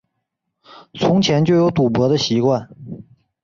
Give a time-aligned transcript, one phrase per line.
[0.95, 2.71] 从前就有赌博的习惯